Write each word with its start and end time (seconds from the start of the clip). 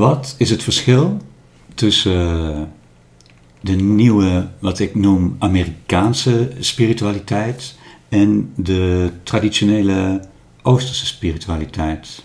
Wat 0.00 0.34
is 0.38 0.50
het 0.50 0.62
verschil 0.62 1.20
tussen 1.74 2.54
eh, 2.54 2.62
de 3.60 3.72
nieuwe, 3.72 4.48
wat 4.58 4.78
ik 4.78 4.94
noem 4.94 5.36
Amerikaanse 5.38 6.52
spiritualiteit 6.58 7.78
en 8.08 8.52
de 8.56 9.10
traditionele 9.22 10.24
Oosterse 10.62 11.06
spiritualiteit? 11.06 12.24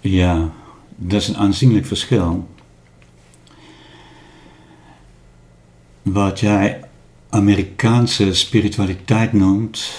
Ja, 0.00 0.52
dat 0.96 1.20
is 1.20 1.28
een 1.28 1.36
aanzienlijk 1.36 1.86
verschil. 1.86 2.48
Wat 6.02 6.40
jij 6.40 6.80
Amerikaanse 7.28 8.34
spiritualiteit 8.34 9.32
noemt, 9.32 9.90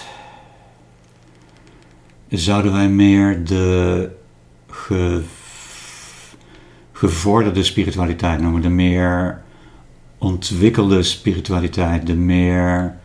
zouden 2.39 2.71
wij 2.71 2.89
meer 2.89 3.43
de 3.45 4.09
gevorderde 6.91 7.63
spiritualiteit 7.63 8.41
noemen, 8.41 8.61
de 8.61 8.69
meer 8.69 9.41
ontwikkelde 10.17 11.03
spiritualiteit, 11.03 12.07
de 12.07 12.15
meer 12.15 12.97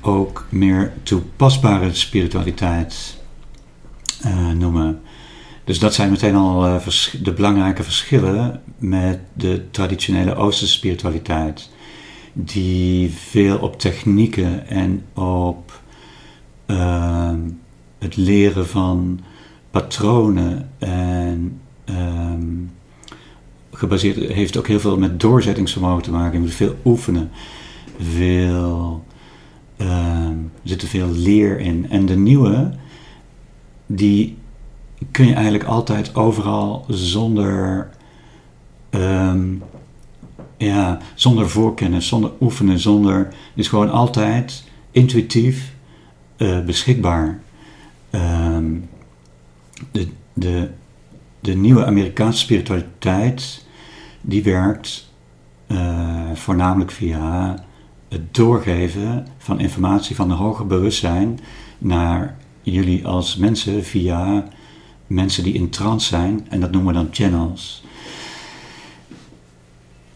ook 0.00 0.46
meer 0.48 0.92
toepasbare 1.02 1.94
spiritualiteit 1.94 3.22
uh, 4.26 4.50
noemen. 4.50 5.00
Dus 5.64 5.78
dat 5.78 5.94
zijn 5.94 6.10
meteen 6.10 6.34
al 6.34 6.66
uh, 6.66 6.86
de 7.22 7.32
belangrijke 7.32 7.82
verschillen 7.82 8.62
met 8.78 9.18
de 9.32 9.70
traditionele 9.70 10.34
Oosterse 10.34 10.74
spiritualiteit, 10.74 11.70
die 12.32 13.10
veel 13.10 13.58
op 13.58 13.78
technieken 13.78 14.68
en 14.68 15.04
op 15.14 15.82
Ehm, 16.66 17.40
het 17.98 18.16
leren 18.16 18.66
van 18.66 19.20
patronen 19.70 20.70
en 20.78 21.60
um, 21.84 22.70
gebaseerd 23.72 24.16
heeft 24.16 24.56
ook 24.56 24.68
heel 24.68 24.80
veel 24.80 24.98
met 24.98 25.20
doorzettingsvermogen 25.20 26.02
te 26.02 26.10
maken. 26.10 26.32
Je 26.32 26.38
moet 26.38 26.54
veel 26.54 26.76
oefenen, 26.84 27.30
veel, 27.98 29.04
uh, 29.76 29.88
er 30.28 30.34
zit 30.62 30.84
veel 30.84 31.10
leer 31.10 31.58
in. 31.58 31.90
En 31.90 32.06
de 32.06 32.16
nieuwe, 32.16 32.70
die 33.86 34.36
kun 35.10 35.26
je 35.26 35.34
eigenlijk 35.34 35.64
altijd 35.64 36.14
overal 36.14 36.84
zonder, 36.88 37.90
ja, 40.56 40.98
zonder 41.14 41.50
voorkennis, 41.50 42.08
zonder 42.08 42.30
oefenen, 42.40 42.78
zonder, 42.78 43.34
is 43.54 43.68
gewoon 43.68 43.90
altijd 43.90 44.64
intuïtief 44.90 45.73
uh, 46.36 46.64
beschikbaar. 46.64 47.40
Um, 48.10 48.88
de, 49.90 50.08
de, 50.32 50.70
de 51.40 51.54
nieuwe 51.54 51.86
Amerikaanse 51.86 52.38
spiritualiteit, 52.38 53.66
die 54.20 54.42
werkt 54.42 55.12
uh, 55.68 56.30
voornamelijk 56.34 56.90
via 56.90 57.54
het 58.08 58.34
doorgeven 58.34 59.26
van 59.38 59.60
informatie 59.60 60.16
van 60.16 60.30
een 60.30 60.36
hoger 60.36 60.66
bewustzijn 60.66 61.38
naar 61.78 62.36
jullie 62.62 63.06
als 63.06 63.36
mensen 63.36 63.84
via 63.84 64.48
mensen 65.06 65.42
die 65.42 65.52
in 65.52 65.70
trance 65.70 66.06
zijn, 66.06 66.46
en 66.48 66.60
dat 66.60 66.70
noemen 66.70 66.92
we 66.92 67.00
dan 67.00 67.08
channels. 67.10 67.84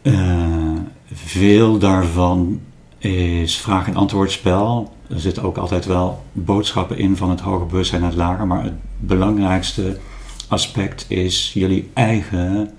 Uh, 0.03 0.73
veel 1.13 1.79
daarvan 1.79 2.61
is 2.99 3.57
vraag- 3.57 3.87
en 3.87 3.97
antwoordspel. 3.97 4.93
Er 5.09 5.21
zitten 5.21 5.43
ook 5.43 5.57
altijd 5.57 5.87
wel 5.87 6.23
boodschappen 6.33 6.99
in 6.99 7.17
van 7.17 7.31
het 7.31 7.41
hoger 7.41 7.67
bewustzijn 7.67 8.01
naar 8.01 8.11
het 8.11 8.19
lager, 8.19 8.47
maar 8.47 8.65
het 8.65 8.75
belangrijkste 8.99 9.99
aspect 10.49 11.05
is 11.09 11.51
jullie 11.55 11.91
eigen 11.93 12.71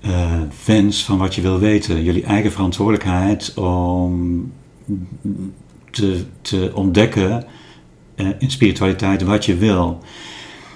uh, 0.00 0.40
wens 0.64 1.04
van 1.04 1.18
wat 1.18 1.34
je 1.34 1.40
wil 1.40 1.58
weten. 1.58 2.02
Jullie 2.02 2.24
eigen 2.24 2.52
verantwoordelijkheid 2.52 3.54
om 3.54 4.52
te, 5.90 6.24
te 6.42 6.70
ontdekken 6.74 7.44
uh, 8.16 8.28
in 8.38 8.50
spiritualiteit 8.50 9.22
wat 9.22 9.44
je 9.44 9.56
wil. 9.56 10.02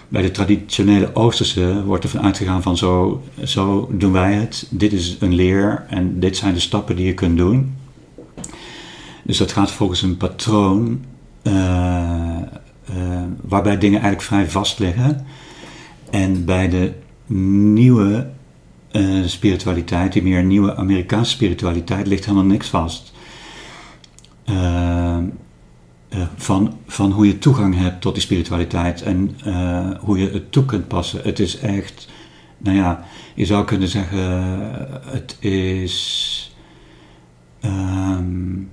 Bij 0.09 0.23
de 0.23 0.31
traditionele 0.31 1.15
Oosterse 1.15 1.85
wordt 1.85 2.05
er 2.05 2.11
van 2.11 2.23
uitgegaan 2.23 2.63
van 2.63 2.77
zo, 2.77 3.23
zo 3.45 3.91
doen 3.93 4.13
wij 4.13 4.35
het. 4.35 4.67
Dit 4.71 4.93
is 4.93 5.17
een 5.21 5.35
leer 5.35 5.85
en 5.89 6.21
dit 6.21 6.37
zijn 6.37 6.55
de 6.55 6.61
stappen 6.61 6.97
die 6.97 7.07
je 7.07 7.15
kunt 7.15 7.37
doen. 7.37 7.77
Dus 9.23 9.39
dat 9.39 9.53
gaat 9.53 9.71
volgens 9.71 10.03
een 10.03 10.17
patroon 10.17 11.05
uh, 11.43 12.37
waarbij 13.41 13.79
dingen 13.79 14.01
eigenlijk 14.01 14.23
vrij 14.23 14.51
vast 14.51 14.79
liggen. 14.79 15.27
En 16.11 16.45
bij 16.45 16.69
de 16.69 16.93
nieuwe 17.73 18.31
uh, 18.93 19.27
spiritualiteit, 19.27 20.13
die 20.13 20.23
meer 20.23 20.45
nieuwe 20.45 20.77
Amerikaanse 20.77 21.31
spiritualiteit, 21.31 22.07
ligt 22.07 22.25
helemaal 22.25 22.47
niks 22.47 22.69
vast. 22.69 23.13
Van, 26.49 26.79
van 26.87 27.13
hoe 27.13 27.27
je 27.27 27.39
toegang 27.39 27.75
hebt 27.75 28.01
tot 28.01 28.15
die 28.15 28.23
spiritualiteit 28.23 29.03
en 29.03 29.37
hoe 30.01 30.19
je 30.19 30.31
het 30.31 30.53
toe 30.53 30.65
kunt 30.65 30.89
passen. 30.89 31.21
Het 31.23 31.39
is 31.39 31.59
echt, 31.59 32.09
nou 32.59 32.77
ja, 32.77 33.05
je 33.35 33.47
zou 33.47 33.65
kunnen 33.65 33.89
zeggen, 33.89 34.23
het 35.05 35.37
is. 35.41 36.57
Um, 37.65 38.71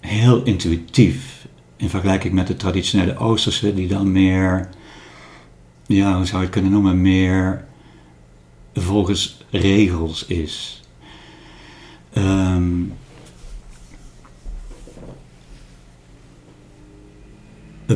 heel 0.00 0.42
intuïtief 0.42 1.46
in 1.76 1.88
vergelijking 1.88 2.34
met 2.34 2.46
de 2.46 2.56
traditionele 2.56 3.16
Oosterse, 3.16 3.74
die 3.74 3.88
dan 3.88 4.12
meer, 4.12 4.68
ja, 5.86 6.16
hoe 6.16 6.26
zou 6.26 6.38
je 6.38 6.44
het 6.44 6.54
kunnen 6.54 6.70
noemen, 6.70 7.00
meer 7.00 7.64
volgens 8.74 9.44
regels 9.50 10.26
is. 10.26 10.82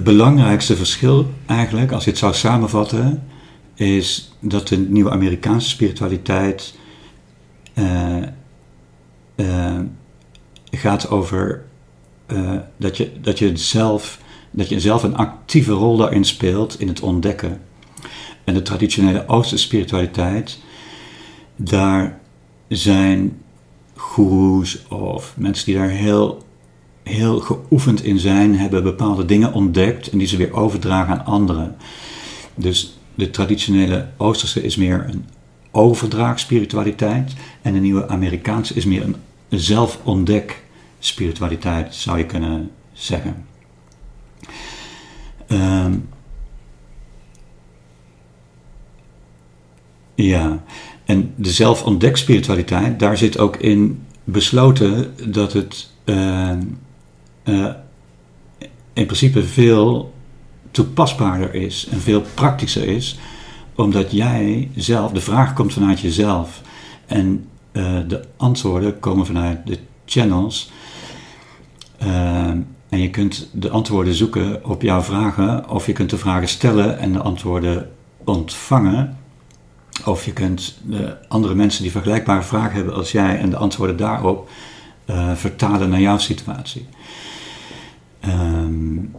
Het 0.04 0.16
belangrijkste 0.16 0.76
verschil 0.76 1.30
eigenlijk, 1.46 1.92
als 1.92 2.04
je 2.04 2.10
het 2.10 2.18
zou 2.18 2.34
samenvatten, 2.34 3.22
is 3.74 4.32
dat 4.40 4.68
de 4.68 4.76
nieuwe 4.76 5.10
Amerikaanse 5.10 5.68
spiritualiteit 5.68 6.74
uh, 7.74 8.16
uh, 9.36 9.80
gaat 10.70 11.10
over 11.10 11.64
uh, 12.32 12.52
dat, 12.76 12.96
je, 12.96 13.20
dat, 13.20 13.38
je 13.38 13.56
zelf, 13.56 14.18
dat 14.50 14.68
je 14.68 14.80
zelf 14.80 15.02
een 15.02 15.16
actieve 15.16 15.72
rol 15.72 15.96
daarin 15.96 16.24
speelt 16.24 16.80
in 16.80 16.88
het 16.88 17.00
ontdekken. 17.00 17.60
En 18.44 18.54
de 18.54 18.62
traditionele 18.62 19.28
Oosterse 19.28 19.64
spiritualiteit, 19.64 20.58
daar 21.56 22.20
zijn 22.68 23.42
goeroes 23.94 24.88
of 24.88 25.34
mensen 25.36 25.66
die 25.66 25.74
daar 25.74 25.88
heel, 25.88 26.43
heel 27.04 27.40
geoefend 27.40 28.04
in 28.04 28.18
zijn, 28.18 28.56
hebben 28.56 28.82
bepaalde 28.82 29.24
dingen 29.24 29.52
ontdekt 29.52 30.10
en 30.10 30.18
die 30.18 30.26
ze 30.26 30.36
weer 30.36 30.52
overdragen 30.52 31.18
aan 31.18 31.26
anderen. 31.26 31.76
Dus 32.54 32.98
de 33.14 33.30
traditionele 33.30 34.08
Oosterse 34.16 34.62
is 34.62 34.76
meer 34.76 35.04
een 35.08 35.24
overdraagspiritualiteit 35.70 37.32
en 37.62 37.72
de 37.72 37.80
nieuwe 37.80 38.08
Amerikaanse 38.08 38.74
is 38.74 38.84
meer 38.84 39.02
een 39.02 39.16
zelfontdek 39.48 40.62
spiritualiteit, 40.98 41.94
zou 41.94 42.18
je 42.18 42.26
kunnen 42.26 42.70
zeggen. 42.92 43.46
Um, 45.48 46.08
ja, 50.14 50.62
en 51.04 51.32
de 51.36 51.50
zelfontdek 51.50 52.16
spiritualiteit, 52.16 52.98
daar 52.98 53.16
zit 53.16 53.38
ook 53.38 53.56
in 53.56 54.02
besloten 54.24 55.14
dat 55.32 55.52
het 55.52 55.90
uh, 56.04 56.50
uh, 57.44 57.70
in 58.92 59.06
principe 59.06 59.42
veel 59.42 60.14
toepasbaarder 60.70 61.54
is 61.54 61.88
en 61.90 62.00
veel 62.00 62.22
praktischer 62.34 62.88
is, 62.88 63.18
omdat 63.74 64.12
jij 64.12 64.70
zelf, 64.76 65.12
de 65.12 65.20
vraag 65.20 65.52
komt 65.52 65.72
vanuit 65.72 66.00
jezelf 66.00 66.62
en 67.06 67.48
uh, 67.72 67.98
de 68.06 68.24
antwoorden 68.36 68.98
komen 68.98 69.26
vanuit 69.26 69.66
de 69.66 69.78
channels 70.04 70.70
Ehm, 72.04 72.60
En 72.88 73.00
je 73.00 73.10
kunt 73.10 73.48
de 73.52 73.70
antwoorden 73.70 74.14
zoeken 74.14 74.64
op 74.64 74.82
jouw 74.82 75.02
vragen, 75.02 75.68
of 75.68 75.86
je 75.86 75.92
kunt 75.92 76.10
de 76.10 76.18
vragen 76.18 76.48
stellen 76.48 76.98
en 76.98 77.12
de 77.12 77.18
antwoorden 77.18 77.90
ontvangen. 78.24 79.18
Of 80.04 80.24
je 80.24 80.32
kunt 80.32 80.78
de 80.82 81.16
andere 81.28 81.54
mensen 81.54 81.82
die 81.82 81.90
vergelijkbare 81.90 82.42
vragen 82.42 82.74
hebben 82.74 82.94
als 82.94 83.12
jij 83.12 83.38
en 83.38 83.50
de 83.50 83.56
antwoorden 83.56 83.96
daarop 83.96 84.48
uh, 85.06 85.34
vertalen 85.34 85.88
naar 85.90 86.00
jouw 86.00 86.18
situatie. 86.18 86.86
Um, 88.26 89.12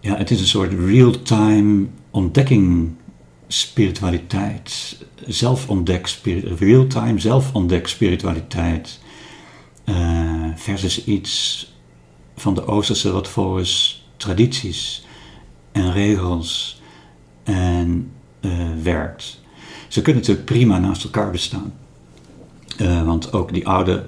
ja, 0.00 0.16
het 0.16 0.30
is 0.30 0.40
een 0.40 0.46
soort 0.46 0.72
real-time 0.72 1.86
ontdekking 2.10 2.90
spiritualiteit. 3.48 4.98
Zelfontdek, 5.26 6.20
real-time 6.58 7.18
zelfontdek 7.18 7.86
spiritualiteit. 7.88 9.00
Uh, 9.84 10.46
versus 10.54 11.04
iets 11.04 11.64
van 12.36 12.54
de 12.54 12.66
Oosterse 12.66 13.12
wat 13.12 13.28
volgens 13.28 14.04
tradities 14.16 15.06
en 15.72 15.92
regels 15.92 16.80
en 17.42 18.12
uh, 18.40 18.68
werkt. 18.82 19.40
Ze 19.88 20.02
kunnen 20.02 20.22
natuurlijk 20.22 20.46
prima 20.46 20.78
naast 20.78 21.04
elkaar 21.04 21.30
bestaan. 21.30 21.72
Uh, 22.80 23.02
want 23.02 23.32
ook 23.32 23.52
die 23.52 23.68
oude 23.68 24.04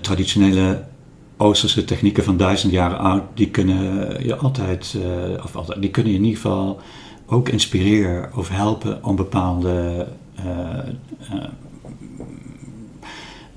traditionele 0.00 0.84
Oosterse 1.36 1.84
technieken 1.84 2.24
van 2.24 2.36
duizend 2.36 2.72
jaren 2.72 2.98
oud, 2.98 3.22
die 3.34 3.50
kunnen 3.50 4.16
je 4.24 4.36
altijd, 4.36 4.94
uh, 4.96 5.44
of 5.44 5.56
altijd, 5.56 5.80
die 5.80 5.90
kunnen 5.90 6.12
je 6.12 6.18
in 6.18 6.24
ieder 6.24 6.40
geval 6.40 6.80
ook 7.26 7.48
inspireren 7.48 8.36
of 8.36 8.48
helpen 8.48 9.04
om 9.04 9.16
bepaalde 9.16 10.06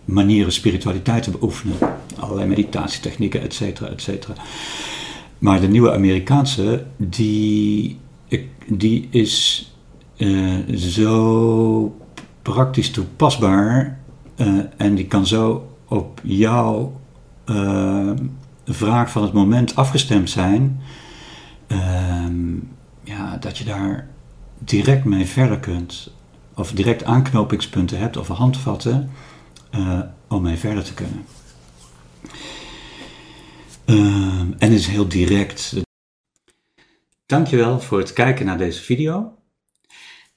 manieren 0.06 0.52
spiritualiteit 0.52 1.24
te 1.24 1.32
beoefenen. 1.32 1.76
Allerlei 2.20 2.48
meditatietechnieken, 2.48 3.42
et 3.42 3.54
cetera, 3.54 3.90
et 3.90 4.02
cetera. 4.02 4.34
Maar 5.38 5.62
de 5.62 5.68
nieuwe 5.68 5.94
Amerikaanse, 5.94 6.84
die, 6.98 7.98
die 8.68 9.08
is 9.12 9.66
zo 10.76 11.96
praktisch 12.42 12.92
toepasbaar 12.92 14.00
en 14.78 14.96
die 14.96 15.08
kan 15.08 15.28
zo 15.28 15.76
op 15.88 16.20
jouw 16.24 17.00
uh, 17.46 18.12
vraag 18.66 19.12
van 19.12 19.24
het 19.24 19.34
moment 19.34 19.76
afgestemd 19.76 20.30
zijn, 20.30 20.82
ehm, 21.68 22.54
ja, 23.04 23.38
dat 23.38 23.58
je 23.58 23.64
daar 23.64 24.08
direct 24.60 25.04
mee 25.04 25.26
verder 25.26 25.60
kunt. 25.60 26.14
Of 26.56 26.72
direct 26.72 27.04
aanknopingspunten 27.04 27.98
hebt 27.98 28.18
of 28.18 28.28
handvatten 28.28 29.12
uh, 29.76 30.00
om 30.28 30.42
mee 30.42 30.58
verder 30.58 30.84
te 30.84 30.94
kunnen. 30.94 31.26
Ehm, 33.86 34.52
en 34.58 34.72
is 34.72 34.88
heel 34.88 35.08
direct. 35.08 35.74
Dankjewel 37.26 37.80
voor 37.80 37.98
het 38.00 38.14
kijken 38.14 38.46
naar 38.46 38.58
deze 38.58 38.82
video. 38.82 39.38